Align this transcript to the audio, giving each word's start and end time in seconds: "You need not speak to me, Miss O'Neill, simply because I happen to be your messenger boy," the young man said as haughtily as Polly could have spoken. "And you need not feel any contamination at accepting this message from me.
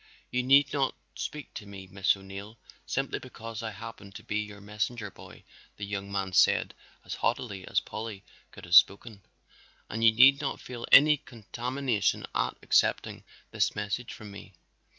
"You 0.31 0.41
need 0.41 0.73
not 0.73 0.95
speak 1.13 1.53
to 1.53 1.67
me, 1.67 1.85
Miss 1.85 2.17
O'Neill, 2.17 2.57
simply 2.87 3.19
because 3.19 3.61
I 3.61 3.69
happen 3.69 4.11
to 4.13 4.23
be 4.23 4.39
your 4.39 4.59
messenger 4.59 5.11
boy," 5.11 5.43
the 5.77 5.85
young 5.85 6.11
man 6.11 6.33
said 6.33 6.73
as 7.05 7.13
haughtily 7.13 7.67
as 7.67 7.79
Polly 7.81 8.23
could 8.49 8.65
have 8.65 8.73
spoken. 8.73 9.21
"And 9.91 10.03
you 10.03 10.11
need 10.11 10.41
not 10.41 10.59
feel 10.59 10.87
any 10.91 11.17
contamination 11.17 12.25
at 12.33 12.57
accepting 12.63 13.23
this 13.51 13.75
message 13.75 14.11
from 14.11 14.31
me. 14.31 14.55